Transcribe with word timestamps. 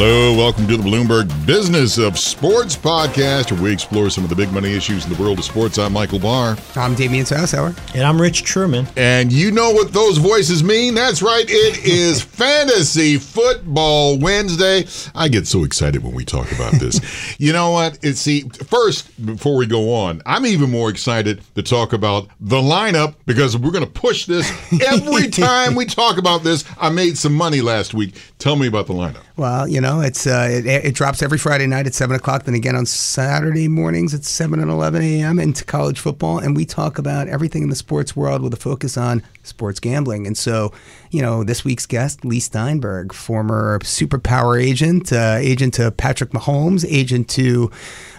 Hello, 0.00 0.32
welcome 0.32 0.68
to 0.68 0.76
the 0.76 0.82
Bloomberg 0.84 1.28
Business 1.44 1.98
of 1.98 2.20
Sports 2.20 2.76
podcast, 2.76 3.50
where 3.50 3.62
we 3.62 3.72
explore 3.72 4.10
some 4.10 4.22
of 4.22 4.30
the 4.30 4.36
big 4.36 4.52
money 4.52 4.72
issues 4.72 5.04
in 5.04 5.12
the 5.12 5.20
world 5.20 5.40
of 5.40 5.44
sports. 5.44 5.76
I'm 5.76 5.92
Michael 5.92 6.20
Barr. 6.20 6.56
I'm 6.76 6.94
Damian 6.94 7.24
Sassower. 7.24 7.76
And 7.96 8.04
I'm 8.04 8.22
Rich 8.22 8.44
Trueman. 8.44 8.88
And 8.96 9.32
you 9.32 9.50
know 9.50 9.72
what 9.72 9.92
those 9.92 10.18
voices 10.18 10.62
mean? 10.62 10.94
That's 10.94 11.20
right, 11.20 11.44
it 11.48 11.78
is 11.84 12.22
Fantasy 12.22 13.18
Football 13.18 14.20
Wednesday. 14.20 14.86
I 15.16 15.26
get 15.26 15.48
so 15.48 15.64
excited 15.64 16.04
when 16.04 16.14
we 16.14 16.24
talk 16.24 16.52
about 16.52 16.74
this. 16.74 17.00
you 17.40 17.52
know 17.52 17.72
what? 17.72 17.98
It's 18.00 18.20
see, 18.20 18.42
first, 18.42 19.10
before 19.26 19.56
we 19.56 19.66
go 19.66 19.92
on, 19.92 20.22
I'm 20.26 20.46
even 20.46 20.70
more 20.70 20.90
excited 20.90 21.42
to 21.56 21.62
talk 21.64 21.92
about 21.92 22.28
the 22.38 22.60
lineup 22.60 23.16
because 23.26 23.56
we're 23.56 23.72
going 23.72 23.84
to 23.84 23.90
push 23.90 24.26
this 24.26 24.48
every 24.86 25.26
time 25.26 25.74
we 25.74 25.86
talk 25.86 26.18
about 26.18 26.44
this. 26.44 26.62
I 26.78 26.88
made 26.88 27.18
some 27.18 27.34
money 27.34 27.62
last 27.62 27.94
week. 27.94 28.14
Tell 28.38 28.54
me 28.54 28.68
about 28.68 28.86
the 28.86 28.94
lineup. 28.94 29.24
Well, 29.38 29.68
you 29.68 29.80
know, 29.80 30.00
it's 30.00 30.26
uh, 30.26 30.48
it, 30.50 30.66
it, 30.66 30.94
drops 30.96 31.22
every 31.22 31.38
Friday 31.38 31.68
night 31.68 31.86
at 31.86 31.94
seven 31.94 32.16
o'clock. 32.16 32.42
Then 32.42 32.56
again 32.56 32.74
on 32.74 32.86
Saturday 32.86 33.68
mornings 33.68 34.12
at 34.12 34.24
seven 34.24 34.58
and 34.58 34.68
eleven 34.68 35.00
a.m. 35.00 35.38
into 35.38 35.64
college 35.64 36.00
football, 36.00 36.38
and 36.38 36.56
we 36.56 36.64
talk 36.64 36.98
about 36.98 37.28
everything 37.28 37.62
in 37.62 37.68
the 37.70 37.76
sports 37.76 38.16
world 38.16 38.42
with 38.42 38.52
a 38.52 38.56
focus 38.56 38.96
on 38.96 39.22
sports 39.44 39.78
gambling. 39.78 40.26
And 40.26 40.36
so, 40.36 40.72
you 41.12 41.22
know, 41.22 41.44
this 41.44 41.64
week's 41.64 41.86
guest, 41.86 42.24
Leigh 42.24 42.40
Steinberg, 42.40 43.12
former 43.12 43.78
superpower 43.84 44.60
agent, 44.60 45.12
uh, 45.12 45.36
agent 45.38 45.74
to 45.74 45.92
Patrick 45.92 46.30
Mahomes, 46.30 46.84
agent 46.88 47.28
to 47.30 47.70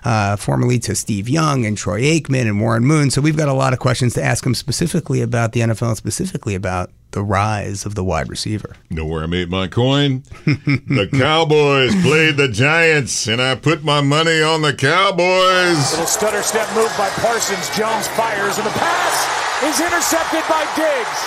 uh, 0.06 0.38
formerly 0.38 0.80
to 0.80 0.95
Steve 0.95 1.28
Young 1.28 1.66
and 1.66 1.78
Troy 1.78 2.00
Aikman 2.00 2.44
and 2.48 2.61
Warren 2.61 2.86
Moon. 2.86 3.11
So 3.11 3.20
we've 3.20 3.36
got 3.36 3.50
a 3.50 3.54
lot 3.54 3.73
of 3.73 3.80
questions 3.80 4.14
to 4.14 4.23
ask 4.23 4.45
him 4.45 4.56
specifically 4.56 5.22
about 5.22 5.52
the 5.52 5.59
NFL, 5.59 5.98
specifically 5.98 6.56
about 6.56 6.92
the 7.12 7.24
rise 7.24 7.86
of 7.86 7.96
the 7.96 8.04
wide 8.04 8.30
receiver. 8.30 8.76
Know 8.90 9.06
where 9.06 9.24
I 9.24 9.26
made 9.26 9.50
my 9.50 9.68
coin? 9.68 10.24
the 10.46 11.10
Cowboys 11.12 11.96
played 12.02 12.38
the 12.38 12.48
Giants, 12.48 13.28
and 13.28 13.42
I 13.42 13.56
put 13.56 13.84
my 13.84 14.02
money 14.02 14.42
on 14.42 14.62
the 14.62 14.74
Cowboys. 14.74 15.92
Little 15.92 16.06
stutter 16.06 16.44
step 16.44 16.68
move 16.76 16.94
by 16.98 17.10
Parsons. 17.10 17.70
Jones 17.76 18.08
fires, 18.10 18.58
and 18.58 18.66
the 18.66 18.72
pass 18.78 19.64
is 19.64 19.80
intercepted 19.80 20.44
by 20.48 20.66
Diggs. 20.76 21.20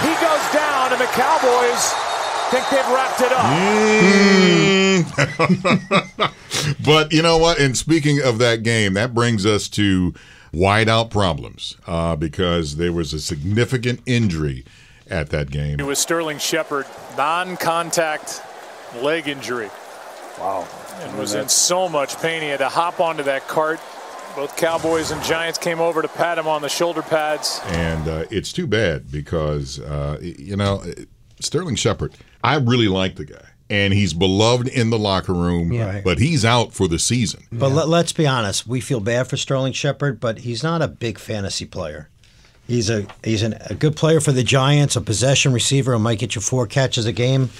He 0.00 0.14
goes 0.24 0.46
down, 0.52 0.92
and 0.92 1.00
the 1.00 1.10
Cowboys 1.12 1.92
think 2.50 2.68
they've 2.70 2.88
wrapped 2.88 3.20
it 3.20 3.32
up. 3.32 3.44
Mm. 3.44 5.10
but 6.84 7.12
you 7.12 7.22
know 7.22 7.36
what? 7.38 7.58
And 7.60 7.76
speaking 7.76 8.20
of 8.22 8.38
that 8.38 8.62
game, 8.62 8.94
that 8.94 9.14
brings 9.14 9.44
us 9.44 9.68
to 9.70 10.14
wideout 10.52 11.10
problems 11.10 11.76
uh, 11.86 12.16
because 12.16 12.76
there 12.76 12.92
was 12.92 13.12
a 13.12 13.20
significant 13.20 14.00
injury 14.06 14.64
at 15.10 15.30
that 15.30 15.50
game. 15.50 15.78
It 15.80 15.86
was 15.86 15.98
Sterling 15.98 16.38
Shepard, 16.38 16.86
non-contact 17.16 18.42
leg 19.02 19.28
injury. 19.28 19.70
Wow. 20.38 20.66
And 21.00 21.18
was 21.18 21.34
in 21.34 21.48
so 21.48 21.88
much 21.88 22.16
pain. 22.18 22.42
He 22.42 22.48
had 22.48 22.58
to 22.58 22.68
hop 22.68 23.00
onto 23.00 23.22
that 23.24 23.46
cart. 23.48 23.80
Both 24.36 24.56
Cowboys 24.56 25.10
and 25.10 25.22
Giants 25.24 25.58
came 25.58 25.80
over 25.80 26.02
to 26.02 26.08
pat 26.08 26.38
him 26.38 26.46
on 26.46 26.62
the 26.62 26.68
shoulder 26.68 27.02
pads. 27.02 27.60
And 27.66 28.06
uh, 28.06 28.24
it's 28.30 28.52
too 28.52 28.66
bad 28.66 29.10
because, 29.10 29.80
uh, 29.80 30.18
you 30.20 30.56
know, 30.56 30.84
Sterling 31.40 31.74
Shepard, 31.74 32.14
I 32.44 32.56
really 32.56 32.88
like 32.88 33.16
the 33.16 33.24
guy. 33.24 33.44
And 33.68 33.92
he's 33.92 34.14
beloved 34.14 34.66
in 34.66 34.90
the 34.90 34.98
locker 34.98 35.32
room, 35.32 35.72
yeah. 35.72 36.00
but 36.04 36.18
he's 36.18 36.44
out 36.44 36.72
for 36.72 36.88
the 36.88 36.98
season. 36.98 37.44
But 37.52 37.68
yeah. 37.68 37.82
let, 37.84 38.06
us 38.06 38.12
be 38.12 38.26
honest, 38.26 38.66
we 38.66 38.80
feel 38.80 38.98
bad 38.98 39.28
for 39.28 39.36
Sterling 39.36 39.72
Shepard, 39.72 40.18
but 40.20 40.38
he's 40.38 40.62
not 40.62 40.82
a 40.82 40.88
big 40.88 41.18
fantasy 41.18 41.66
player. 41.66 42.08
He's 42.70 42.88
a 42.88 43.04
he's 43.24 43.42
an, 43.42 43.54
a 43.68 43.74
good 43.74 43.96
player 43.96 44.20
for 44.20 44.30
the 44.30 44.44
Giants, 44.44 44.94
a 44.94 45.00
possession 45.00 45.52
receiver 45.52 45.92
who 45.94 45.98
might 45.98 46.20
get 46.20 46.36
you 46.36 46.40
four 46.40 46.68
catches 46.68 47.04
a 47.04 47.10
game. 47.10 47.50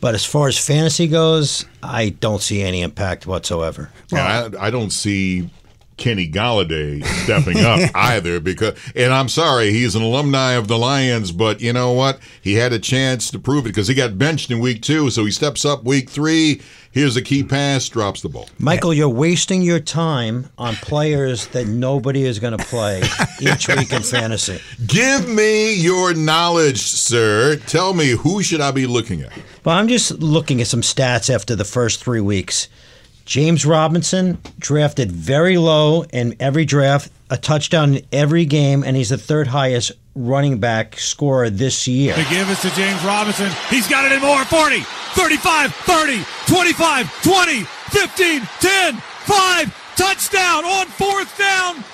But 0.00 0.16
as 0.16 0.24
far 0.24 0.48
as 0.48 0.58
fantasy 0.58 1.06
goes, 1.06 1.64
I 1.80 2.08
don't 2.08 2.42
see 2.42 2.62
any 2.62 2.82
impact 2.82 3.24
whatsoever. 3.24 3.90
Well, 4.10 4.56
I, 4.58 4.66
I 4.66 4.70
don't 4.70 4.90
see 4.90 5.48
Kenny 5.98 6.28
Golladay 6.30 7.04
stepping 7.04 7.58
up 7.58 7.90
either 7.94 8.40
because 8.40 8.78
and 8.94 9.12
I'm 9.12 9.28
sorry 9.28 9.72
he's 9.72 9.94
an 9.94 10.02
alumni 10.02 10.52
of 10.52 10.68
the 10.68 10.78
Lions 10.78 11.32
but 11.32 11.60
you 11.60 11.72
know 11.72 11.92
what? 11.92 12.18
He 12.40 12.54
had 12.54 12.72
a 12.72 12.78
chance 12.78 13.30
to 13.32 13.38
prove 13.38 13.66
it 13.66 13.70
because 13.70 13.88
he 13.88 13.94
got 13.94 14.16
benched 14.16 14.50
in 14.50 14.60
week 14.60 14.80
2 14.82 15.10
so 15.10 15.24
he 15.24 15.30
steps 15.30 15.64
up 15.64 15.84
week 15.84 16.08
3 16.08 16.62
here's 16.90 17.16
a 17.16 17.22
key 17.22 17.42
pass 17.42 17.88
drops 17.88 18.22
the 18.22 18.28
ball. 18.28 18.48
Michael 18.58 18.94
you're 18.94 19.08
wasting 19.08 19.60
your 19.60 19.80
time 19.80 20.48
on 20.56 20.74
players 20.76 21.48
that 21.48 21.66
nobody 21.66 22.24
is 22.24 22.38
going 22.38 22.56
to 22.56 22.64
play 22.64 23.02
each 23.40 23.68
week 23.68 23.92
in 23.92 24.02
fantasy. 24.02 24.60
Give 24.86 25.28
me 25.28 25.74
your 25.74 26.14
knowledge 26.14 26.80
sir. 26.80 27.56
Tell 27.66 27.92
me 27.92 28.10
who 28.10 28.42
should 28.42 28.60
I 28.60 28.70
be 28.70 28.86
looking 28.86 29.22
at? 29.22 29.32
Well 29.64 29.76
I'm 29.76 29.88
just 29.88 30.12
looking 30.12 30.60
at 30.60 30.68
some 30.68 30.82
stats 30.82 31.32
after 31.32 31.56
the 31.56 31.64
first 31.64 32.02
3 32.02 32.20
weeks 32.20 32.68
James 33.28 33.66
Robinson 33.66 34.38
drafted 34.58 35.12
very 35.12 35.58
low 35.58 36.02
in 36.14 36.34
every 36.40 36.64
draft, 36.64 37.12
a 37.28 37.36
touchdown 37.36 37.96
in 37.96 38.06
every 38.10 38.46
game, 38.46 38.82
and 38.82 38.96
he's 38.96 39.10
the 39.10 39.18
third 39.18 39.46
highest 39.46 39.92
running 40.14 40.60
back 40.60 40.98
scorer 40.98 41.50
this 41.50 41.86
year. 41.86 42.14
They 42.14 42.24
give 42.30 42.48
it 42.48 42.56
to 42.60 42.70
James 42.70 43.04
Robinson. 43.04 43.50
He's 43.68 43.86
got 43.86 44.06
it 44.06 44.12
in 44.12 44.22
more 44.22 44.42
40, 44.46 44.80
35, 44.80 45.74
30, 45.74 46.24
25, 46.46 47.22
20, 47.22 47.64
15, 47.64 48.40
10, 48.60 48.94
5, 48.96 49.94
touchdown 49.94 50.64
on 50.64 50.86
fourth 50.86 51.36
down. 51.36 51.84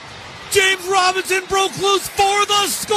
James 0.52 0.86
Robinson 0.86 1.42
broke 1.48 1.76
loose 1.78 2.06
for 2.10 2.46
the 2.46 2.66
score. 2.68 2.96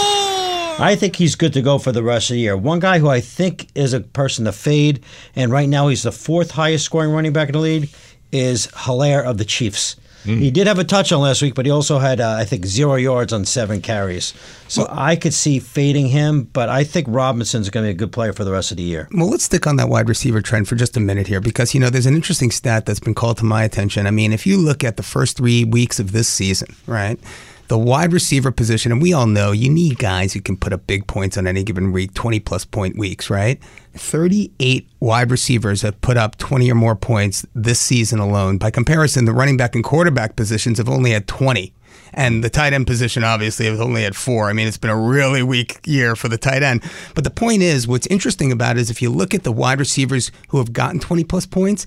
I 0.79 0.95
think 0.95 1.15
he's 1.15 1.33
good 1.33 1.53
to 1.53 1.63
go 1.63 1.79
for 1.79 1.91
the 1.91 2.03
rest 2.03 2.29
of 2.29 2.35
the 2.35 2.41
year. 2.41 2.55
One 2.55 2.79
guy 2.79 2.99
who 2.99 3.09
I 3.09 3.19
think 3.19 3.69
is 3.73 3.93
a 3.93 4.01
person 4.01 4.45
to 4.45 4.51
fade, 4.51 5.03
and 5.35 5.51
right 5.51 5.67
now 5.67 5.87
he's 5.87 6.03
the 6.03 6.11
fourth 6.11 6.51
highest 6.51 6.85
scoring 6.85 7.09
running 7.09 7.33
back 7.33 7.49
in 7.49 7.53
the 7.53 7.59
league, 7.59 7.89
is 8.31 8.67
Helaire 8.67 9.23
of 9.23 9.37
the 9.37 9.45
Chiefs. 9.45 9.95
Mm. 10.27 10.39
He 10.39 10.51
did 10.51 10.67
have 10.67 10.77
a 10.77 10.83
touchdown 10.83 11.21
last 11.21 11.41
week, 11.41 11.55
but 11.55 11.65
he 11.65 11.71
also 11.71 11.99
had, 11.99 12.19
uh, 12.19 12.35
I 12.37 12.43
think, 12.43 12.65
zero 12.65 12.95
yards 12.95 13.31
on 13.31 13.45
seven 13.45 13.81
carries. 13.81 14.33
So 14.67 14.83
well, 14.83 14.91
I 14.91 15.15
could 15.15 15.33
see 15.33 15.59
fading 15.59 16.07
him, 16.07 16.43
but 16.43 16.67
I 16.67 16.83
think 16.83 17.07
Robinson's 17.09 17.69
going 17.69 17.85
to 17.85 17.87
be 17.87 17.91
a 17.91 17.97
good 17.97 18.11
player 18.11 18.33
for 18.33 18.43
the 18.43 18.51
rest 18.51 18.71
of 18.71 18.77
the 18.77 18.83
year. 18.83 19.07
Well, 19.13 19.29
let's 19.29 19.45
stick 19.45 19.65
on 19.65 19.77
that 19.77 19.87
wide 19.87 20.09
receiver 20.09 20.41
trend 20.41 20.67
for 20.67 20.75
just 20.75 20.97
a 20.97 20.99
minute 20.99 21.27
here 21.27 21.39
because, 21.39 21.73
you 21.73 21.79
know, 21.79 21.89
there's 21.89 22.05
an 22.05 22.15
interesting 22.15 22.51
stat 22.51 22.85
that's 22.85 22.99
been 22.99 23.13
called 23.13 23.37
to 23.37 23.45
my 23.45 23.63
attention. 23.63 24.05
I 24.05 24.11
mean, 24.11 24.33
if 24.33 24.45
you 24.45 24.57
look 24.57 24.83
at 24.83 24.97
the 24.97 25.03
first 25.03 25.37
three 25.37 25.63
weeks 25.63 25.97
of 25.97 26.11
this 26.11 26.27
season, 26.27 26.75
right? 26.87 27.17
The 27.67 27.77
wide 27.77 28.13
receiver 28.13 28.51
position, 28.51 28.91
and 28.91 29.01
we 29.01 29.13
all 29.13 29.27
know 29.27 29.51
you 29.51 29.69
need 29.69 29.99
guys 29.99 30.33
who 30.33 30.41
can 30.41 30.57
put 30.57 30.73
up 30.73 30.87
big 30.87 31.07
points 31.07 31.37
on 31.37 31.47
any 31.47 31.63
given 31.63 31.91
week, 31.91 32.13
20 32.13 32.39
plus 32.39 32.65
point 32.65 32.97
weeks, 32.97 33.29
right? 33.29 33.61
38 33.93 34.87
wide 34.99 35.31
receivers 35.31 35.81
have 35.81 35.99
put 36.01 36.17
up 36.17 36.37
20 36.37 36.71
or 36.71 36.75
more 36.75 36.95
points 36.95 37.45
this 37.53 37.79
season 37.79 38.19
alone. 38.19 38.57
By 38.57 38.71
comparison, 38.71 39.25
the 39.25 39.33
running 39.33 39.57
back 39.57 39.75
and 39.75 39.83
quarterback 39.83 40.35
positions 40.35 40.77
have 40.77 40.89
only 40.89 41.11
had 41.11 41.27
20. 41.27 41.73
And 42.13 42.43
the 42.43 42.49
tight 42.49 42.73
end 42.73 42.87
position 42.87 43.23
obviously 43.23 43.65
has 43.65 43.81
only 43.81 44.03
had 44.03 44.15
four. 44.15 44.49
I 44.49 44.53
mean, 44.53 44.67
it's 44.67 44.77
been 44.77 44.89
a 44.89 44.97
really 44.97 45.43
weak 45.43 45.79
year 45.85 46.15
for 46.15 46.29
the 46.29 46.37
tight 46.37 46.63
end. 46.63 46.83
But 47.15 47.23
the 47.25 47.29
point 47.29 47.61
is, 47.61 47.87
what's 47.87 48.07
interesting 48.07 48.51
about 48.51 48.77
it 48.77 48.81
is 48.81 48.89
if 48.89 49.01
you 49.01 49.09
look 49.09 49.33
at 49.33 49.43
the 49.43 49.51
wide 49.51 49.79
receivers 49.79 50.31
who 50.49 50.57
have 50.57 50.73
gotten 50.73 50.99
20 50.99 51.23
plus 51.25 51.45
points, 51.45 51.85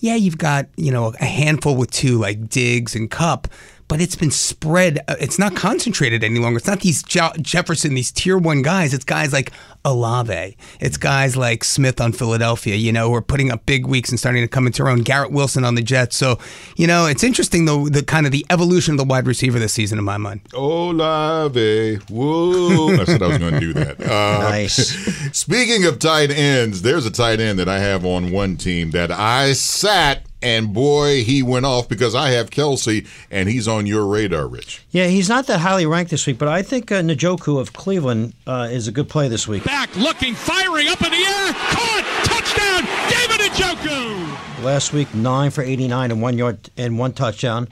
yeah, 0.00 0.16
you've 0.16 0.38
got, 0.38 0.66
you 0.76 0.92
know, 0.92 1.14
a 1.18 1.24
handful 1.24 1.76
with 1.76 1.90
two 1.90 2.18
like 2.18 2.48
Diggs 2.48 2.94
and 2.94 3.10
Kupp, 3.10 3.48
but 3.88 4.00
it's 4.00 4.16
been 4.16 4.30
spread. 4.30 4.98
Uh, 5.08 5.16
it's 5.20 5.38
not 5.38 5.54
concentrated 5.54 6.24
any 6.24 6.38
longer. 6.38 6.58
It's 6.58 6.66
not 6.66 6.80
these 6.80 7.02
Je- 7.02 7.32
Jefferson, 7.40 7.94
these 7.94 8.10
tier 8.10 8.38
one 8.38 8.62
guys. 8.62 8.94
It's 8.94 9.04
guys 9.04 9.32
like 9.32 9.52
Olave. 9.84 10.56
It's 10.80 10.96
guys 10.96 11.36
like 11.36 11.62
Smith 11.62 12.00
on 12.00 12.12
Philadelphia, 12.12 12.76
you 12.76 12.92
know, 12.92 13.08
who 13.10 13.14
are 13.14 13.22
putting 13.22 13.50
up 13.52 13.66
big 13.66 13.86
weeks 13.86 14.08
and 14.08 14.18
starting 14.18 14.42
to 14.42 14.48
come 14.48 14.66
into 14.66 14.82
their 14.82 14.90
own. 14.90 15.02
Garrett 15.02 15.30
Wilson 15.30 15.64
on 15.64 15.74
the 15.74 15.82
Jets. 15.82 16.16
So, 16.16 16.38
you 16.76 16.86
know, 16.86 17.06
it's 17.06 17.22
interesting 17.22 17.66
though 17.66 17.88
the 17.88 18.02
kind 18.02 18.26
of 18.26 18.32
the 18.32 18.46
evolution 18.50 18.94
of 18.94 18.98
the 18.98 19.04
wide 19.04 19.26
receiver 19.26 19.58
this 19.58 19.74
season 19.74 19.98
in 19.98 20.04
my 20.04 20.16
mind. 20.16 20.40
Olave, 20.54 21.96
whoa! 22.08 22.94
I 23.00 23.04
said 23.04 23.22
I 23.22 23.28
was 23.28 23.38
going 23.38 23.54
to 23.54 23.60
do 23.60 23.72
that. 23.74 24.00
Uh, 24.00 24.48
nice. 24.48 24.76
Speaking 25.38 25.84
of 25.84 25.98
tight 25.98 26.30
ends, 26.30 26.82
there's 26.82 27.06
a 27.06 27.10
tight 27.10 27.40
end 27.40 27.58
that 27.58 27.68
I 27.68 27.78
have 27.78 28.04
on 28.04 28.30
one 28.30 28.56
team 28.56 28.90
that 28.92 29.10
I 29.10 29.52
sat 29.52 30.26
and 30.44 30.74
boy, 30.74 31.24
he 31.24 31.42
went 31.42 31.64
off 31.64 31.88
because 31.88 32.14
I 32.14 32.30
have 32.30 32.50
Kelce, 32.50 33.06
and 33.30 33.48
he's 33.48 33.66
on 33.66 33.86
your 33.86 34.06
radar, 34.06 34.46
Rich. 34.46 34.82
Yeah, 34.90 35.06
he's 35.06 35.28
not 35.28 35.46
that 35.46 35.60
highly 35.60 35.86
ranked 35.86 36.10
this 36.10 36.26
week, 36.26 36.38
but 36.38 36.48
I 36.48 36.60
think 36.62 36.92
uh, 36.92 37.00
Njoku 37.00 37.58
of 37.58 37.72
Cleveland 37.72 38.34
uh, 38.46 38.68
is 38.70 38.86
a 38.86 38.92
good 38.92 39.08
play 39.08 39.26
this 39.28 39.48
week. 39.48 39.64
Back, 39.64 39.96
looking, 39.96 40.34
firing 40.34 40.88
up 40.88 41.02
in 41.02 41.10
the 41.10 41.16
air, 41.16 41.52
caught, 41.54 42.04
touchdown, 42.24 42.84
David 43.10 43.50
Njoku. 43.52 44.62
last 44.62 44.92
week, 44.92 45.12
nine 45.14 45.50
for 45.50 45.62
89 45.62 46.10
and 46.10 46.20
one 46.20 46.36
yard 46.36 46.70
and 46.76 46.98
one 46.98 47.12
touchdown. 47.14 47.68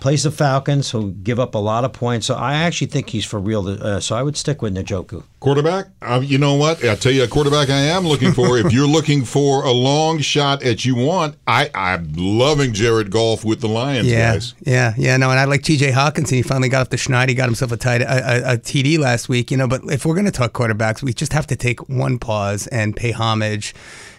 Plays 0.00 0.22
the 0.22 0.30
Falcons, 0.30 0.90
who 0.90 1.12
give 1.12 1.38
up 1.38 1.54
a 1.54 1.58
lot 1.58 1.84
of 1.84 1.92
points. 1.92 2.26
So 2.26 2.34
I 2.34 2.54
actually 2.54 2.86
think 2.86 3.10
he's 3.10 3.24
for 3.26 3.38
real. 3.38 3.68
Uh, 3.68 4.00
so 4.00 4.16
I 4.16 4.22
would 4.22 4.34
stick 4.36 4.62
with 4.62 4.74
Njoku. 4.74 5.22
Quarterback? 5.40 5.88
Uh, 6.00 6.20
you 6.24 6.38
know 6.38 6.54
what? 6.54 6.82
I'll 6.84 6.96
tell 6.96 7.12
you 7.12 7.22
a 7.22 7.28
quarterback 7.28 7.68
I 7.68 7.80
am 7.80 8.06
looking 8.06 8.32
for. 8.32 8.56
if 8.58 8.72
you're 8.72 8.86
looking 8.88 9.24
for 9.26 9.62
a 9.64 9.70
long 9.72 10.18
shot 10.20 10.62
at 10.62 10.86
you 10.86 10.94
want, 10.94 11.36
I, 11.46 11.70
I'm 11.74 12.12
loving 12.16 12.72
Jared 12.72 13.10
Goff 13.10 13.44
with 13.44 13.60
the 13.60 13.68
Lions, 13.68 14.06
Yeah, 14.10 14.32
guys. 14.32 14.54
yeah, 14.64 14.94
yeah. 14.96 15.16
No, 15.18 15.30
and 15.30 15.38
I 15.38 15.44
like 15.44 15.62
T.J. 15.62 15.90
Hockenson. 15.92 16.30
He 16.30 16.42
finally 16.42 16.70
got 16.70 16.80
off 16.80 16.88
the 16.90 16.96
schneid. 16.96 17.28
He 17.28 17.34
got 17.34 17.46
himself 17.46 17.70
a, 17.72 17.76
tight, 17.76 18.00
a, 18.00 18.50
a, 18.50 18.54
a 18.54 18.58
TD 18.58 18.98
last 18.98 19.28
week. 19.28 19.50
You 19.50 19.58
know, 19.58 19.68
but 19.68 19.82
if 19.84 20.06
we're 20.06 20.14
going 20.14 20.24
to 20.26 20.30
talk 20.32 20.52
quarterbacks, 20.54 21.02
we 21.02 21.12
just 21.12 21.34
have 21.34 21.46
to 21.48 21.56
take 21.56 21.88
one 21.90 22.18
pause 22.18 22.66
and 22.68 22.96
pay 22.96 23.10
homage 23.12 23.74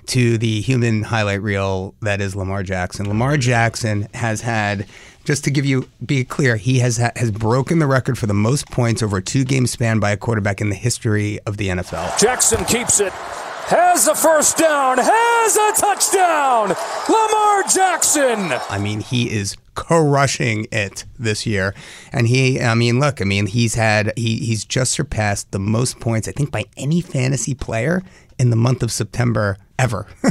to 0.08 0.38
the 0.38 0.62
human 0.62 1.04
highlight 1.04 1.42
reel 1.42 1.94
that 2.02 2.22
is 2.22 2.36
Lamar 2.36 2.62
Jackson. 2.64 3.08
Lamar 3.08 3.38
Jackson 3.38 4.08
has 4.14 4.42
had. 4.42 4.86
Just 5.24 5.44
to 5.44 5.52
give 5.52 5.66
you 5.66 5.88
be 6.06 6.24
clear, 6.24 6.56
he 6.56 6.80
has 6.80 6.98
has 6.98 7.32
broken 7.32 7.80
the 7.80 7.88
record 7.88 8.18
for 8.18 8.26
the 8.26 8.34
most 8.34 8.70
points 8.72 9.04
over 9.04 9.18
a 9.18 9.22
two 9.22 9.44
game 9.44 9.68
span 9.68 10.00
by 10.00 10.12
a 10.12 10.18
quarterback 10.18 10.62
in 10.62 10.70
the 10.70 10.76
history 10.76 11.40
of 11.46 11.58
the 11.58 11.70
NFL. 11.70 12.18
Jackson 12.20 12.66
keeps 12.66 13.00
it. 13.00 13.14
Has 13.14 14.08
a 14.08 14.16
first 14.16 14.58
down. 14.58 14.98
Has 14.98 15.56
a 15.56 15.80
touchdown. 15.80 16.76
Lamar 17.08 17.64
Jackson. 17.74 18.60
I 18.70 18.78
mean, 18.80 19.00
he 19.00 19.30
is 19.32 19.56
crushing 19.76 20.68
it 20.72 21.06
this 21.18 21.46
year. 21.46 21.74
And 22.12 22.28
he, 22.28 22.60
I 22.60 22.74
mean, 22.76 23.00
look, 23.00 23.22
I 23.22 23.24
mean, 23.24 23.48
he's 23.48 23.76
had, 23.76 24.12
he, 24.18 24.38
he's 24.38 24.66
just 24.66 24.92
surpassed 24.92 25.52
the 25.52 25.60
most 25.60 26.00
points, 26.02 26.28
I 26.28 26.34
think, 26.34 26.52
by 26.52 26.66
any 26.76 27.00
fantasy 27.00 27.54
player 27.54 28.04
in 28.42 28.50
the 28.50 28.56
month 28.56 28.82
of 28.82 28.92
September 28.92 29.56
ever. 29.78 30.08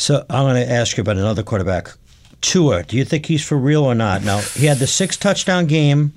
So 0.00 0.24
I'm 0.30 0.46
going 0.46 0.66
to 0.66 0.72
ask 0.72 0.96
you 0.96 1.02
about 1.02 1.18
another 1.18 1.42
quarterback, 1.42 1.90
Tua. 2.40 2.84
Do 2.84 2.96
you 2.96 3.04
think 3.04 3.26
he's 3.26 3.46
for 3.46 3.58
real 3.58 3.84
or 3.84 3.94
not? 3.94 4.24
Now 4.24 4.38
he 4.38 4.64
had 4.64 4.78
the 4.78 4.86
six 4.86 5.14
touchdown 5.14 5.66
game 5.66 6.14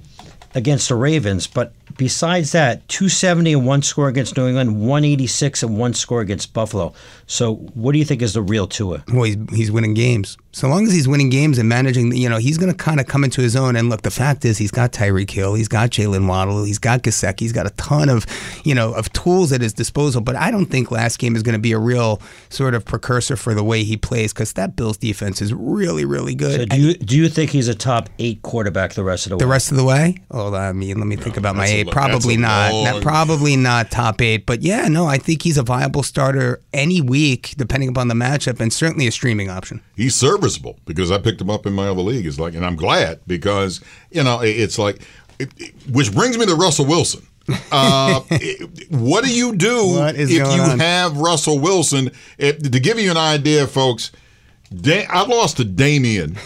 against 0.56 0.88
the 0.88 0.96
Ravens, 0.96 1.48
but 1.48 1.74
besides 1.98 2.54
that, 2.54 2.88
270 2.88 3.52
and 3.52 3.66
one 3.68 3.82
score 3.82 4.08
against 4.08 4.38
New 4.38 4.48
England, 4.48 4.80
186 4.80 5.64
and 5.64 5.78
one 5.78 5.94
score 5.94 6.22
against 6.22 6.54
Buffalo. 6.54 6.94
So 7.28 7.56
what 7.74 7.92
do 7.92 8.00
you 8.00 8.06
think 8.06 8.22
is 8.22 8.36
the 8.36 8.42
real 8.42 8.68
Tua? 8.68 9.04
Well, 9.12 9.24
he's, 9.24 9.38
he's 9.50 9.70
winning 9.70 9.96
games. 9.96 10.38
So 10.56 10.68
long 10.68 10.86
as 10.86 10.94
he's 10.94 11.08
winning 11.08 11.30
games 11.30 11.58
and 11.58 11.68
managing, 11.68 12.16
you 12.16 12.30
know, 12.30 12.38
he's 12.38 12.60
going 12.60 12.72
to 12.72 12.78
kind 12.78 13.00
of 13.00 13.08
come 13.08 13.24
into 13.24 13.42
his 13.42 13.56
own. 13.56 13.76
And 13.76 13.90
look, 13.90 14.04
the 14.04 14.12
fact 14.12 14.46
is, 14.46 14.60
he's 14.60 14.70
got 14.70 14.92
Tyreek 14.92 15.32
Hill, 15.32 15.56
he's 15.56 15.68
got 15.68 15.90
Jaylen 15.90 16.28
Waddle, 16.28 16.64
he's 16.64 16.78
got 16.78 17.02
Gesicki, 17.02 17.40
he's 17.40 17.52
got 17.52 17.66
a 17.66 17.72
ton 17.72 18.08
of, 18.08 18.28
you 18.64 18.76
know, 18.76 18.94
of 18.94 19.12
tools 19.14 19.52
at 19.52 19.62
his 19.62 19.74
disposal. 19.74 20.22
But 20.22 20.36
I 20.36 20.52
don't 20.52 20.68
think 20.68 20.92
last 20.92 21.18
game 21.18 21.36
is 21.36 21.42
going 21.42 21.54
to 21.54 21.60
be 21.60 21.72
a 21.72 21.80
real 21.80 22.22
sort 22.50 22.76
of 22.76 22.86
precursor 22.86 23.36
for 23.36 23.56
the 23.56 23.64
way 23.64 23.84
he 23.84 23.98
plays 23.98 24.32
because 24.32 24.54
that 24.54 24.76
Bills 24.76 24.98
defense 24.98 25.42
is 25.42 25.52
really, 25.54 26.06
really 26.06 26.36
good. 26.36 26.60
So 26.60 26.66
do 26.66 26.80
you 26.80 26.94
do 26.94 27.18
you 27.18 27.30
think 27.30 27.50
he's 27.50 27.68
a 27.68 27.74
top 27.76 28.10
eight 28.20 28.44
quarterback 28.44 28.94
the 28.94 29.04
rest 29.04 29.26
of 29.26 29.32
the, 29.32 29.38
the 29.38 29.46
way? 29.46 29.48
The 29.48 29.52
rest 29.52 29.72
of 29.72 29.78
the 29.78 29.84
way? 29.86 30.18
Oh, 30.30 30.54
I 30.54 30.72
mean, 30.72 30.98
let 31.00 31.08
me 31.08 31.16
think 31.16 31.36
about 31.36 31.56
my 31.56 31.66
eight. 31.66 31.88
lo- 31.88 31.92
Probably 31.94 32.38
not. 32.38 32.72
Not- 32.84 33.02
Probably 33.02 33.56
not 33.56 33.90
top 33.90 34.22
eight. 34.22 34.46
But 34.46 34.62
yeah, 34.62 34.88
no, 34.88 35.08
I 35.08 35.18
think 35.18 35.42
he's 35.42 35.58
a 35.58 35.64
viable 35.64 36.04
starter 36.04 36.62
any 36.74 37.02
week, 37.02 37.56
depending 37.58 37.90
upon 37.90 38.08
the 38.08 38.14
matchup, 38.14 38.60
and 38.60 38.72
certainly 38.72 39.08
a 39.08 39.12
streaming 39.12 39.50
option. 39.50 39.82
He's 39.96 40.14
serviceable 40.44 40.80
because 40.86 41.12
I 41.12 41.18
picked 41.20 41.42
him 41.42 41.50
up 41.50 41.66
in 41.66 41.74
my 41.74 41.88
other 41.88 42.02
league. 42.02 42.26
It's 42.26 42.40
like, 42.40 42.54
and 42.54 42.66
I'm 42.66 42.76
glad 42.76 43.22
because 43.28 43.82
you 44.12 44.24
know 44.24 44.42
it's 44.42 44.78
like, 44.78 45.02
it, 45.40 45.50
it- 45.58 45.74
which 45.92 46.14
brings 46.14 46.38
me 46.38 46.46
to 46.46 46.56
Russell 46.56 46.86
Wilson. 46.86 47.26
Uh, 47.72 48.22
what 48.90 49.24
do 49.26 49.34
you 49.34 49.56
do 49.56 49.98
if 50.16 50.30
you 50.30 50.42
on? 50.44 50.80
have 50.80 51.18
Russell 51.18 51.60
Wilson? 51.60 52.12
To 52.40 52.54
give 52.80 53.00
you 53.00 53.12
an 53.12 53.18
idea, 53.18 53.68
folks, 53.68 54.12
da- 54.74 55.06
I 55.08 55.26
lost 55.26 55.58
to 55.58 55.66
Damian 55.66 56.38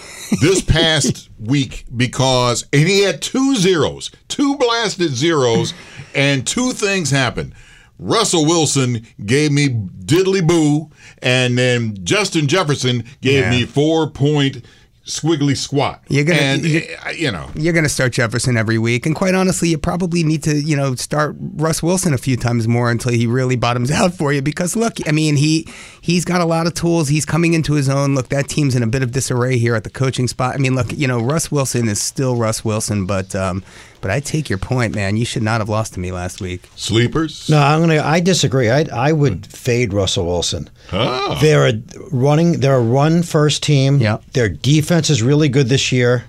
this 0.41 0.61
past 0.67 1.29
week 1.39 1.85
because, 1.95 2.65
and 2.73 2.87
he 2.87 3.01
had 3.01 3.21
two 3.21 3.55
zeros, 3.55 4.09
two 4.27 4.57
blasted 4.57 5.11
zeros, 5.11 5.73
and 6.15 6.45
two 6.47 6.71
things 6.71 7.11
happened. 7.11 7.53
Russell 7.99 8.45
Wilson 8.45 9.05
gave 9.25 9.51
me 9.51 9.69
diddly 9.69 10.45
boo, 10.45 10.89
and 11.21 11.57
then 11.57 11.97
Justin 12.03 12.47
Jefferson 12.47 13.03
gave 13.21 13.43
Yeah. 13.45 13.49
me 13.51 13.65
four 13.65 14.09
point 14.09 14.63
squiggly 15.05 15.55
squat. 15.55 16.03
You're 16.09 16.25
gonna- 16.25 16.37
and 16.39 16.65
you- 16.65 16.83
uh, 17.05 17.11
you 17.11 17.31
know, 17.31 17.45
You're 17.55 17.71
to 17.71 17.87
start 17.87 18.11
Jefferson 18.11 18.57
every 18.57 18.77
week, 18.77 19.05
and 19.05 19.15
quite 19.15 19.33
honestly, 19.33 19.69
you 19.69 19.77
probably 19.77 20.21
need 20.21 20.43
to, 20.43 20.59
you 20.61 20.75
know, 20.75 20.95
start 20.95 21.37
Russ 21.39 21.81
Wilson 21.81 22.13
a 22.13 22.17
few 22.17 22.35
times 22.35 22.67
more 22.67 22.91
until 22.91 23.13
he 23.13 23.25
really 23.25 23.55
bottoms 23.55 23.89
out 23.99 24.13
for 24.13 24.33
you. 24.33 24.41
Because 24.41 24.75
look, 24.75 24.95
I 25.07 25.13
mean, 25.13 25.37
he 25.37 25.65
he's 26.01 26.25
got 26.25 26.41
a 26.41 26.45
lot 26.45 26.67
of 26.67 26.73
tools. 26.73 27.07
He's 27.07 27.23
coming 27.25 27.53
into 27.53 27.73
his 27.73 27.87
own. 27.87 28.15
Look, 28.15 28.27
that 28.29 28.49
team's 28.49 28.75
in 28.75 28.83
a 28.83 28.87
bit 28.87 29.01
of 29.01 29.11
disarray 29.13 29.57
here 29.57 29.75
at 29.75 29.85
the 29.85 29.89
coaching 29.89 30.27
spot. 30.27 30.55
I 30.55 30.57
mean, 30.57 30.75
look, 30.75 30.87
you 30.91 31.07
know, 31.07 31.21
Russ 31.21 31.49
Wilson 31.53 31.87
is 31.87 32.01
still 32.01 32.35
Russ 32.35 32.65
Wilson, 32.65 33.05
but 33.05 33.33
um, 33.33 33.63
but 34.01 34.11
I 34.11 34.19
take 34.19 34.49
your 34.49 34.59
point, 34.59 34.95
man. 34.95 35.17
You 35.17 35.25
should 35.25 35.43
not 35.43 35.61
have 35.61 35.69
lost 35.69 35.93
to 35.95 35.99
me 35.99 36.11
last 36.11 36.41
week. 36.41 36.69
sleepers. 36.75 37.49
No, 37.49 37.59
I'm 37.59 37.79
gonna. 37.81 38.01
I 38.01 38.19
disagree. 38.19 38.69
I 38.69 38.85
I 38.93 39.11
would 39.11 39.45
fade 39.47 39.93
Russell 39.93 40.25
Wilson. 40.25 40.69
Ah. 40.91 41.37
They're 41.41 41.67
a 41.67 41.81
running. 42.11 42.59
They're 42.59 42.75
a 42.77 42.81
run 42.81 43.23
first 43.23 43.63
team. 43.63 43.97
Yeah. 43.99 44.17
Their 44.33 44.49
defense 44.49 45.09
is 45.09 45.21
really 45.23 45.49
good 45.49 45.67
this 45.69 45.91
year, 45.91 46.25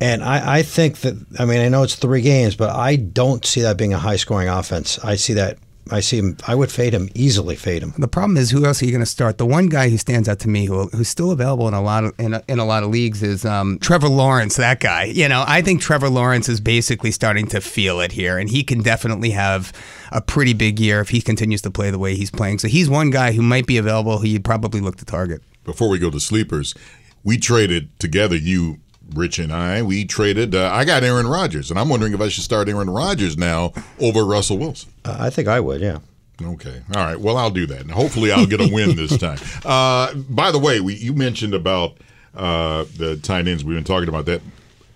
and 0.00 0.22
I 0.22 0.58
I 0.58 0.62
think 0.62 0.98
that. 0.98 1.14
I 1.38 1.44
mean, 1.44 1.60
I 1.60 1.68
know 1.68 1.82
it's 1.82 1.94
three 1.96 2.22
games, 2.22 2.56
but 2.56 2.70
I 2.70 2.96
don't 2.96 3.44
see 3.44 3.62
that 3.62 3.76
being 3.76 3.92
a 3.94 3.98
high 3.98 4.16
scoring 4.16 4.48
offense. 4.48 4.98
I 5.04 5.16
see 5.16 5.34
that. 5.34 5.58
I 5.90 6.00
see 6.00 6.18
him. 6.18 6.36
I 6.46 6.54
would 6.54 6.72
fade 6.72 6.94
him 6.94 7.10
easily. 7.14 7.56
Fade 7.56 7.82
him. 7.82 7.92
The 7.98 8.08
problem 8.08 8.36
is, 8.36 8.50
who 8.50 8.64
else 8.64 8.82
are 8.82 8.86
you 8.86 8.90
going 8.90 9.00
to 9.00 9.06
start? 9.06 9.36
The 9.38 9.46
one 9.46 9.68
guy 9.68 9.90
who 9.90 9.98
stands 9.98 10.28
out 10.28 10.38
to 10.40 10.48
me, 10.48 10.64
who, 10.64 10.86
who's 10.88 11.08
still 11.08 11.30
available 11.30 11.68
in 11.68 11.74
a 11.74 11.82
lot 11.82 12.04
of 12.04 12.18
in 12.18 12.34
a, 12.34 12.42
in 12.48 12.58
a 12.58 12.64
lot 12.64 12.82
of 12.82 12.90
leagues, 12.90 13.22
is 13.22 13.44
um, 13.44 13.78
Trevor 13.80 14.08
Lawrence. 14.08 14.56
That 14.56 14.80
guy, 14.80 15.04
you 15.04 15.28
know, 15.28 15.44
I 15.46 15.60
think 15.60 15.82
Trevor 15.82 16.08
Lawrence 16.08 16.48
is 16.48 16.60
basically 16.60 17.10
starting 17.10 17.46
to 17.48 17.60
feel 17.60 18.00
it 18.00 18.12
here, 18.12 18.38
and 18.38 18.48
he 18.48 18.62
can 18.62 18.80
definitely 18.82 19.30
have 19.30 19.72
a 20.10 20.22
pretty 20.22 20.54
big 20.54 20.80
year 20.80 21.00
if 21.00 21.10
he 21.10 21.20
continues 21.20 21.60
to 21.62 21.70
play 21.70 21.90
the 21.90 21.98
way 21.98 22.14
he's 22.14 22.30
playing. 22.30 22.60
So 22.60 22.68
he's 22.68 22.88
one 22.88 23.10
guy 23.10 23.32
who 23.32 23.42
might 23.42 23.66
be 23.66 23.76
available. 23.76 24.18
Who 24.18 24.26
you'd 24.26 24.44
probably 24.44 24.80
look 24.80 24.96
to 24.96 25.04
target. 25.04 25.42
before 25.64 25.88
we 25.88 25.98
go 25.98 26.10
to 26.10 26.20
sleepers, 26.20 26.74
we 27.22 27.36
traded 27.38 27.98
together. 27.98 28.36
You, 28.36 28.78
Rich, 29.14 29.38
and 29.38 29.52
I. 29.52 29.82
We 29.82 30.04
traded. 30.04 30.54
Uh, 30.54 30.70
I 30.72 30.84
got 30.84 31.02
Aaron 31.02 31.26
Rodgers, 31.26 31.70
and 31.70 31.78
I'm 31.78 31.88
wondering 31.88 32.12
if 32.14 32.20
I 32.20 32.28
should 32.28 32.44
start 32.44 32.68
Aaron 32.68 32.90
Rodgers 32.90 33.36
now 33.36 33.72
over 34.00 34.24
Russell 34.24 34.58
Wilson. 34.58 34.92
Uh, 35.04 35.16
I 35.18 35.30
think 35.30 35.48
I 35.48 35.60
would. 35.60 35.80
Yeah. 35.80 35.98
Okay. 36.42 36.82
All 36.94 37.04
right. 37.04 37.18
Well, 37.18 37.36
I'll 37.36 37.50
do 37.50 37.66
that. 37.66 37.80
And 37.82 37.90
hopefully, 37.92 38.32
I'll 38.32 38.46
get 38.46 38.60
a 38.60 38.68
win 38.72 38.96
this 38.96 39.16
time. 39.18 39.38
Uh, 39.64 40.12
by 40.14 40.50
the 40.50 40.58
way, 40.58 40.80
we, 40.80 40.94
you 40.94 41.12
mentioned 41.12 41.54
about 41.54 41.96
uh, 42.34 42.84
the 42.96 43.16
tight 43.16 43.46
ends. 43.46 43.64
We've 43.64 43.76
been 43.76 43.84
talking 43.84 44.08
about 44.08 44.26
that. 44.26 44.42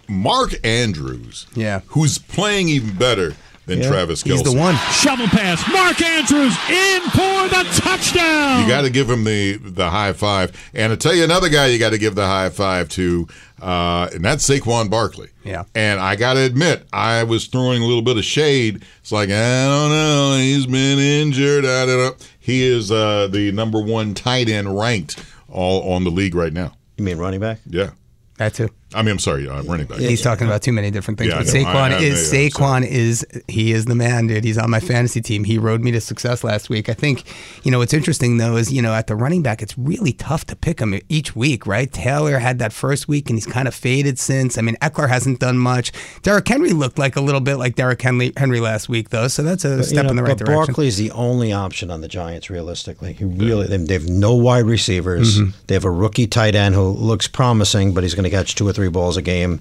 Mark 0.08 0.54
Andrews, 0.64 1.46
Yeah. 1.54 1.80
who's 1.88 2.18
playing 2.18 2.68
even 2.70 2.94
better 2.96 3.34
than 3.68 3.82
Travis 3.82 4.22
Kelce. 4.22 4.32
He's 4.32 4.42
the 4.42 4.58
one. 4.58 4.74
Shovel 4.92 5.26
pass. 5.28 5.62
Mark 5.72 6.00
Andrews 6.02 6.56
in 6.68 7.02
for 7.10 7.48
the 7.48 7.64
touchdown. 7.80 8.62
You 8.62 8.68
got 8.68 8.82
to 8.82 8.90
give 8.90 9.08
him 9.08 9.24
the 9.24 9.56
the 9.58 9.88
high 9.90 10.12
five. 10.12 10.52
And 10.74 10.92
I 10.92 10.96
tell 10.96 11.14
you 11.14 11.24
another 11.24 11.48
guy 11.48 11.66
you 11.66 11.78
got 11.78 11.90
to 11.90 11.98
give 11.98 12.14
the 12.14 12.26
high 12.26 12.50
five 12.50 12.88
to, 12.90 13.28
uh, 13.60 14.08
and 14.12 14.24
that's 14.24 14.48
Saquon 14.48 14.90
Barkley. 14.90 15.28
Yeah. 15.44 15.64
And 15.74 16.00
I 16.00 16.16
got 16.16 16.34
to 16.34 16.40
admit, 16.40 16.86
I 16.92 17.22
was 17.22 17.46
throwing 17.46 17.82
a 17.82 17.86
little 17.86 18.02
bit 18.02 18.16
of 18.16 18.24
shade. 18.24 18.82
It's 19.00 19.12
like 19.12 19.28
I 19.28 19.66
don't 19.66 19.90
know, 19.90 20.36
he's 20.38 20.66
been 20.66 20.98
injured. 20.98 21.64
I 21.64 21.86
don't 21.86 21.98
know. 21.98 22.16
He 22.40 22.62
is 22.66 22.90
uh, 22.90 23.28
the 23.30 23.52
number 23.52 23.80
one 23.80 24.14
tight 24.14 24.48
end 24.48 24.76
ranked 24.78 25.22
all 25.50 25.92
on 25.92 26.04
the 26.04 26.10
league 26.10 26.34
right 26.34 26.52
now. 26.52 26.72
You 26.96 27.04
mean 27.04 27.18
running 27.18 27.40
back? 27.40 27.60
Yeah. 27.66 27.90
That 28.38 28.54
too. 28.54 28.70
I 28.94 29.02
mean, 29.02 29.12
I'm 29.12 29.18
sorry, 29.18 29.46
uh, 29.46 29.62
running 29.64 29.86
back. 29.86 29.98
He's 29.98 30.22
talking 30.22 30.46
about 30.46 30.62
too 30.62 30.72
many 30.72 30.90
different 30.90 31.18
things. 31.18 31.30
Yeah, 31.30 31.38
but 31.40 31.48
I. 31.48 31.50
Saquon 31.50 31.74
I- 31.92 31.94
I- 31.96 31.98
is 32.00 32.32
yeah, 32.32 32.40
I'm 32.40 32.50
Saquon 32.50 32.86
is 32.86 33.26
he 33.46 33.72
is 33.72 33.84
the 33.84 33.94
man, 33.94 34.26
dude. 34.28 34.44
He's 34.44 34.56
on 34.56 34.70
my 34.70 34.80
fantasy 34.80 35.20
team. 35.20 35.44
He 35.44 35.58
rode 35.58 35.82
me 35.82 35.90
to 35.90 36.00
success 36.00 36.42
last 36.42 36.70
week. 36.70 36.88
I 36.88 36.94
think, 36.94 37.24
you 37.64 37.70
know, 37.70 37.78
what's 37.78 37.92
interesting 37.92 38.38
though 38.38 38.56
is 38.56 38.72
you 38.72 38.80
know 38.80 38.94
at 38.94 39.06
the 39.06 39.14
running 39.14 39.42
back, 39.42 39.60
it's 39.60 39.76
really 39.76 40.12
tough 40.12 40.46
to 40.46 40.56
pick 40.56 40.80
him 40.80 40.98
each 41.10 41.36
week, 41.36 41.66
right? 41.66 41.92
Taylor 41.92 42.38
had 42.38 42.58
that 42.60 42.72
first 42.72 43.08
week 43.08 43.28
and 43.28 43.36
he's 43.36 43.46
kind 43.46 43.68
of 43.68 43.74
faded 43.74 44.18
since. 44.18 44.56
I 44.56 44.62
mean, 44.62 44.76
Ekeler 44.80 45.08
hasn't 45.08 45.38
done 45.38 45.58
much. 45.58 45.92
Derrick 46.22 46.48
Henry 46.48 46.70
looked 46.70 46.98
like 46.98 47.16
a 47.16 47.20
little 47.20 47.42
bit 47.42 47.56
like 47.56 47.74
Derrick 47.74 48.00
Henry, 48.00 48.32
Henry 48.38 48.60
last 48.60 48.88
week 48.88 49.10
though, 49.10 49.28
so 49.28 49.42
that's 49.42 49.66
a 49.66 49.76
You 49.76 49.82
step 49.82 50.04
know, 50.04 50.10
in 50.12 50.16
the 50.16 50.22
right 50.22 50.38
but 50.38 50.46
direction. 50.46 50.56
Barkley's 50.66 50.96
the 50.96 51.10
only 51.10 51.52
option 51.52 51.90
on 51.90 52.00
the 52.00 52.08
Giants, 52.08 52.48
realistically. 52.48 53.12
He 53.12 53.24
really, 53.24 53.66
they, 53.66 53.76
they 53.76 53.94
have 53.94 54.08
no 54.08 54.34
wide 54.34 54.64
receivers. 54.64 55.38
Mm-hmm. 55.40 55.50
They 55.66 55.74
have 55.74 55.84
a 55.84 55.90
rookie 55.90 56.26
tight 56.26 56.54
end 56.54 56.74
who 56.74 56.88
looks 56.88 57.28
promising, 57.28 57.92
but 57.92 58.02
he's 58.02 58.14
going 58.14 58.24
to 58.24 58.30
catch 58.30 58.54
two 58.54 58.66
or 58.66 58.72
three 58.78 58.88
balls 58.88 59.16
a 59.16 59.22
game. 59.22 59.60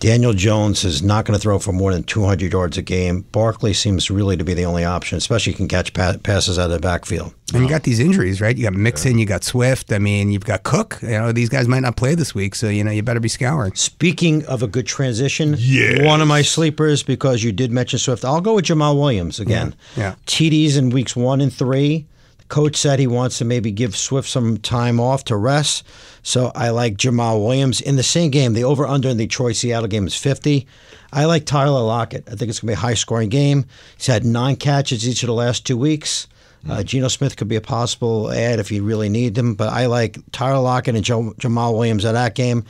Daniel 0.00 0.34
Jones 0.34 0.84
is 0.84 1.02
not 1.02 1.24
going 1.24 1.38
to 1.38 1.40
throw 1.42 1.58
for 1.58 1.72
more 1.72 1.90
than 1.94 2.02
200 2.02 2.52
yards 2.52 2.76
a 2.76 2.82
game. 2.82 3.22
Barkley 3.32 3.72
seems 3.72 4.10
really 4.10 4.36
to 4.36 4.44
be 4.44 4.52
the 4.52 4.64
only 4.66 4.84
option, 4.84 5.16
especially 5.16 5.54
can 5.54 5.68
catch 5.68 5.94
pa- 5.94 6.16
passes 6.22 6.58
out 6.58 6.64
of 6.66 6.72
the 6.72 6.80
backfield. 6.80 7.32
And 7.54 7.62
you 7.62 7.68
got 7.68 7.84
these 7.84 7.98
injuries, 8.00 8.40
right? 8.40 8.54
You 8.54 8.64
got 8.64 8.74
Mixon, 8.74 9.16
you 9.18 9.24
got 9.24 9.42
Swift. 9.44 9.92
I 9.92 9.98
mean, 9.98 10.32
you've 10.32 10.44
got 10.44 10.64
Cook. 10.64 10.98
You 11.00 11.08
know, 11.10 11.32
these 11.32 11.48
guys 11.48 11.66
might 11.68 11.80
not 11.80 11.96
play 11.96 12.14
this 12.16 12.34
week, 12.34 12.54
so 12.56 12.68
you 12.68 12.82
know 12.84 12.90
you 12.90 13.02
better 13.02 13.20
be 13.20 13.28
scouring. 13.28 13.74
Speaking 13.74 14.44
of 14.46 14.62
a 14.62 14.66
good 14.66 14.86
transition, 14.86 15.54
Yes. 15.56 16.04
one 16.04 16.20
of 16.20 16.26
my 16.28 16.42
sleepers 16.42 17.02
because 17.04 17.42
you 17.44 17.52
did 17.52 17.70
mention 17.70 17.98
Swift. 18.00 18.24
I'll 18.24 18.40
go 18.42 18.56
with 18.56 18.66
Jamaal 18.66 18.98
Williams 19.00 19.38
again. 19.40 19.74
Yeah. 19.96 20.16
TDs 20.26 20.76
in 20.76 20.90
weeks 20.90 21.14
one 21.16 21.40
and 21.40 21.52
three. 21.52 22.04
Coach 22.48 22.76
said 22.76 22.98
he 22.98 23.06
wants 23.06 23.38
to 23.38 23.44
maybe 23.44 23.72
give 23.72 23.96
Swift 23.96 24.28
some 24.28 24.58
time 24.58 25.00
off 25.00 25.24
to 25.24 25.36
rest. 25.36 25.84
So 26.22 26.52
I 26.54 26.70
like 26.70 26.96
Jamaal 26.96 27.44
Williams 27.44 27.80
in 27.80 27.96
the 27.96 28.02
same 28.02 28.30
game. 28.30 28.52
The 28.52 28.64
over 28.64 28.86
under 28.86 29.08
in 29.08 29.16
the 29.16 29.26
Detroit 29.26 29.56
Seattle 29.56 29.88
game 29.88 30.06
is 30.06 30.16
50. 30.16 30.66
I 31.12 31.24
like 31.24 31.44
Tyler 31.44 31.82
Lockett. 31.82 32.28
I 32.28 32.34
think 32.34 32.50
it's 32.50 32.60
going 32.60 32.68
to 32.68 32.72
be 32.72 32.72
a 32.74 32.76
high 32.76 32.94
scoring 32.94 33.28
game. 33.28 33.66
He's 33.96 34.06
had 34.06 34.24
nine 34.24 34.56
catches 34.56 35.08
each 35.08 35.22
of 35.22 35.28
the 35.28 35.34
last 35.34 35.66
two 35.66 35.76
weeks. 35.76 36.26
Uh, 36.68 36.82
Geno 36.82 37.08
Smith 37.08 37.36
could 37.36 37.48
be 37.48 37.56
a 37.56 37.60
possible 37.60 38.30
add 38.32 38.58
if 38.58 38.72
you 38.72 38.82
really 38.82 39.08
need 39.08 39.38
him, 39.38 39.54
but 39.54 39.68
I 39.68 39.86
like 39.86 40.18
Tyler 40.32 40.58
Lockett 40.58 40.96
and 40.96 41.04
Joe, 41.04 41.32
Jamaal 41.38 41.74
Williams 41.74 42.04
at 42.04 42.12
that 42.12 42.34
game. 42.34 42.64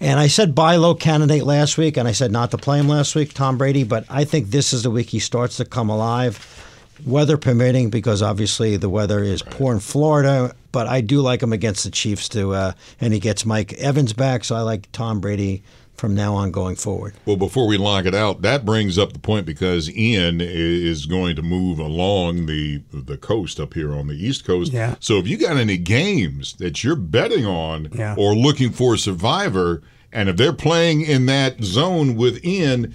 And 0.00 0.18
I 0.18 0.26
said 0.26 0.54
buy 0.54 0.76
low 0.76 0.94
candidate 0.94 1.44
last 1.44 1.78
week, 1.78 1.96
and 1.96 2.08
I 2.08 2.12
said 2.12 2.32
not 2.32 2.50
to 2.50 2.58
play 2.58 2.80
him 2.80 2.88
last 2.88 3.14
week, 3.14 3.34
Tom 3.34 3.56
Brady, 3.56 3.84
but 3.84 4.04
I 4.08 4.24
think 4.24 4.48
this 4.48 4.72
is 4.72 4.82
the 4.82 4.90
week 4.90 5.10
he 5.10 5.20
starts 5.20 5.58
to 5.58 5.64
come 5.64 5.88
alive, 5.88 6.65
weather 7.04 7.36
permitting, 7.36 7.90
because 7.90 8.22
obviously 8.22 8.76
the 8.76 8.88
weather 8.88 9.22
is 9.22 9.42
poor 9.42 9.74
in 9.74 9.80
Florida. 9.80 10.54
But 10.72 10.86
I 10.86 11.00
do 11.00 11.20
like 11.20 11.42
him 11.42 11.52
against 11.52 11.84
the 11.84 11.90
Chiefs 11.90 12.28
too, 12.28 12.52
uh, 12.54 12.72
and 13.00 13.12
he 13.12 13.18
gets 13.20 13.44
Mike 13.46 13.72
Evans 13.74 14.12
back, 14.12 14.44
so 14.44 14.54
I 14.56 14.60
like 14.60 14.90
Tom 14.92 15.20
Brady 15.20 15.62
from 15.94 16.14
now 16.14 16.34
on 16.34 16.50
going 16.50 16.76
forward. 16.76 17.14
Well, 17.24 17.38
before 17.38 17.66
we 17.66 17.78
lock 17.78 18.04
it 18.04 18.14
out, 18.14 18.42
that 18.42 18.66
brings 18.66 18.98
up 18.98 19.14
the 19.14 19.18
point 19.18 19.46
because 19.46 19.88
Ian 19.90 20.42
is 20.42 21.06
going 21.06 21.36
to 21.36 21.42
move 21.42 21.78
along 21.78 22.44
the 22.44 22.82
the 22.92 23.16
coast 23.16 23.58
up 23.58 23.72
here 23.72 23.94
on 23.94 24.06
the 24.06 24.14
East 24.14 24.44
Coast. 24.44 24.72
Yeah. 24.74 24.96
So 25.00 25.16
if 25.16 25.26
you 25.26 25.38
got 25.38 25.56
any 25.56 25.78
games 25.78 26.52
that 26.58 26.84
you're 26.84 26.96
betting 26.96 27.46
on 27.46 27.88
Yeah. 27.94 28.14
or 28.18 28.34
looking 28.36 28.70
for 28.72 28.94
a 28.94 28.98
survivor, 28.98 29.82
and 30.12 30.28
if 30.28 30.36
they're 30.36 30.52
playing 30.52 31.00
in 31.00 31.24
that 31.26 31.62
zone 31.64 32.14
with 32.16 32.44
Ian, 32.44 32.94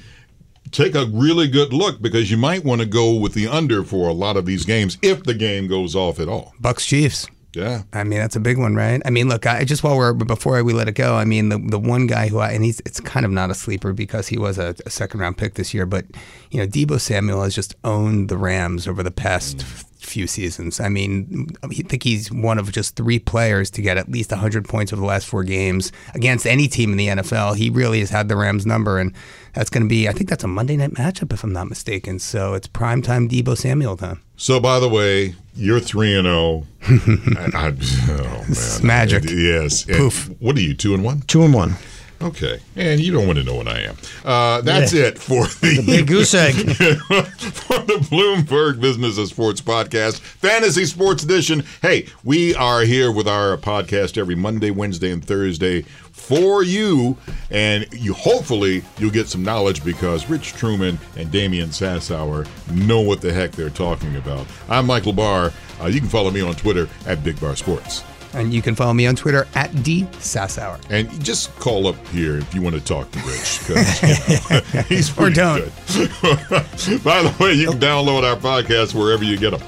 take 0.69 0.95
a 0.95 1.05
really 1.07 1.47
good 1.47 1.73
look 1.73 2.01
because 2.01 2.29
you 2.29 2.37
might 2.37 2.63
want 2.63 2.81
to 2.81 2.87
go 2.87 3.13
with 3.15 3.33
the 3.33 3.47
under 3.47 3.83
for 3.83 4.07
a 4.07 4.13
lot 4.13 4.37
of 4.37 4.45
these 4.45 4.65
games 4.65 4.97
if 5.01 5.23
the 5.23 5.33
game 5.33 5.67
goes 5.67 5.95
off 5.95 6.19
at 6.19 6.29
all. 6.29 6.53
Bucks 6.59 6.85
Chiefs. 6.85 7.27
Yeah. 7.53 7.83
I 7.91 8.05
mean, 8.05 8.19
that's 8.19 8.35
a 8.37 8.39
big 8.39 8.57
one, 8.57 8.75
right? 8.75 9.01
I 9.05 9.09
mean, 9.09 9.27
look, 9.27 9.45
I 9.45 9.65
just 9.65 9.83
while 9.83 9.97
we're 9.97 10.13
before 10.13 10.63
we 10.63 10.71
let 10.71 10.87
it 10.87 10.93
go, 10.93 11.15
I 11.15 11.25
mean, 11.25 11.49
the 11.49 11.57
the 11.57 11.79
one 11.79 12.07
guy 12.07 12.29
who 12.29 12.39
I 12.39 12.51
and 12.51 12.63
he's 12.63 12.79
it's 12.85 13.01
kind 13.01 13.25
of 13.25 13.31
not 13.31 13.49
a 13.49 13.53
sleeper 13.53 13.91
because 13.91 14.27
he 14.27 14.37
was 14.37 14.57
a, 14.57 14.73
a 14.85 14.89
second 14.89 15.19
round 15.19 15.37
pick 15.37 15.55
this 15.55 15.73
year, 15.73 15.85
but 15.85 16.05
you 16.49 16.59
know, 16.59 16.67
Deebo 16.67 16.99
Samuel 16.99 17.43
has 17.43 17.53
just 17.53 17.75
owned 17.83 18.29
the 18.29 18.37
Rams 18.37 18.87
over 18.87 19.03
the 19.03 19.11
past 19.11 19.57
mm. 19.57 19.85
few 19.97 20.27
seasons. 20.27 20.79
I 20.79 20.87
mean, 20.87 21.49
I 21.61 21.67
think 21.67 22.03
he's 22.03 22.31
one 22.31 22.57
of 22.57 22.71
just 22.71 22.95
three 22.95 23.19
players 23.19 23.69
to 23.71 23.81
get 23.81 23.97
at 23.97 24.09
least 24.09 24.31
100 24.31 24.67
points 24.69 24.93
over 24.93 25.01
the 25.01 25.07
last 25.07 25.27
four 25.27 25.43
games 25.43 25.91
against 26.13 26.47
any 26.47 26.69
team 26.69 26.91
in 26.91 26.97
the 26.97 27.07
NFL. 27.07 27.57
He 27.57 27.69
really 27.69 27.99
has 27.99 28.09
had 28.09 28.29
the 28.29 28.37
Rams 28.37 28.65
number, 28.65 28.97
and 28.97 29.13
that's 29.53 29.69
going 29.69 29.83
to 29.83 29.89
be, 29.89 30.07
I 30.07 30.11
think 30.11 30.29
that's 30.29 30.43
a 30.43 30.47
Monday 30.47 30.77
night 30.77 30.91
matchup, 30.91 31.33
if 31.33 31.43
I'm 31.43 31.53
not 31.53 31.67
mistaken. 31.69 32.19
So 32.19 32.53
it's 32.53 32.67
primetime 32.67 33.29
Deebo 33.29 33.57
Samuel 33.57 33.97
time. 33.97 34.21
So, 34.37 34.59
by 34.59 34.79
the 34.79 34.89
way, 34.89 35.35
you're 35.55 35.79
three 35.79 36.15
and 36.17 36.25
zero. 36.25 36.65
I- 36.87 37.67
I- 37.69 37.73
Oh 38.09 38.45
man, 38.47 38.85
magic. 38.87 39.23
Yes. 39.29 39.85
And 39.87 39.97
Poof. 39.97 40.29
What 40.39 40.57
are 40.57 40.61
you? 40.61 40.73
Two 40.73 40.93
and 40.93 41.03
one. 41.03 41.21
Two 41.21 41.43
and 41.43 41.53
one. 41.53 41.75
Okay, 42.21 42.59
and 42.75 42.99
you 42.99 43.11
don't 43.11 43.25
want 43.25 43.39
to 43.39 43.43
know 43.43 43.55
what 43.55 43.67
I 43.67 43.79
am. 43.79 43.97
Uh, 44.23 44.61
that's 44.61 44.93
it 44.93 45.17
for 45.17 45.45
the, 45.47 45.81
Big 45.83 46.05
goose 46.05 46.35
egg. 46.35 46.53
for 46.75 47.79
the 47.79 47.97
Bloomberg 48.11 48.79
Business 48.79 49.17
of 49.17 49.27
Sports 49.27 49.59
podcast, 49.59 50.19
Fantasy 50.19 50.85
Sports 50.85 51.23
Edition. 51.23 51.63
Hey, 51.81 52.05
we 52.23 52.53
are 52.53 52.81
here 52.81 53.11
with 53.11 53.27
our 53.27 53.57
podcast 53.57 54.19
every 54.19 54.35
Monday, 54.35 54.69
Wednesday, 54.69 55.09
and 55.11 55.25
Thursday 55.25 55.83
for 56.21 56.63
you, 56.63 57.17
and 57.49 57.85
you 57.91 58.13
hopefully 58.13 58.83
you'll 58.99 59.11
get 59.11 59.27
some 59.27 59.43
knowledge 59.43 59.83
because 59.83 60.29
Rich 60.29 60.53
Trueman 60.53 60.97
and 61.17 61.31
Damian 61.31 61.69
Sassower 61.69 62.47
know 62.71 63.01
what 63.01 63.21
the 63.21 63.33
heck 63.33 63.51
they're 63.51 63.69
talking 63.69 64.15
about. 64.15 64.45
I'm 64.69 64.85
Michael 64.85 65.13
Barr. 65.13 65.51
Uh, 65.81 65.87
you 65.87 65.99
can 65.99 66.09
follow 66.09 66.29
me 66.31 66.41
on 66.41 66.53
Twitter 66.55 66.87
at 67.07 67.23
Big 67.23 67.39
Barr 67.41 67.55
Sports. 67.55 68.03
And 68.33 68.53
you 68.53 68.61
can 68.61 68.75
follow 68.75 68.93
me 68.93 69.07
on 69.07 69.15
Twitter 69.17 69.45
at 69.55 69.83
D 69.83 70.03
Sassower. 70.19 70.79
And 70.89 71.09
just 71.21 71.53
call 71.59 71.87
up 71.87 71.95
here 72.09 72.37
if 72.37 72.53
you 72.55 72.61
want 72.61 72.75
to 72.75 72.81
talk 72.81 73.11
to 73.11 73.19
Rich. 73.19 73.59
'cause, 73.67 74.01
you 74.29 74.35
know, 74.49 74.81
he's 74.87 75.09
pretty 75.09 75.35
don't. 75.35 75.57
good. 75.59 75.71
By 77.03 77.23
the 77.23 77.35
way, 77.41 77.53
you 77.55 77.71
can 77.71 77.79
download 77.79 78.23
our 78.23 78.37
podcast 78.37 78.93
wherever 78.93 79.23
you 79.25 79.37
get 79.37 79.51
them. 79.51 79.61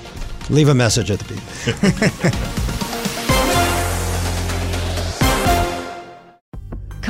Leave 0.49 0.69
a 0.69 0.73
message 0.75 1.11
at 1.11 1.19
the 1.19 1.33
beat. 1.33 2.72